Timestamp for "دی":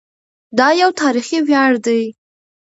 1.85-2.01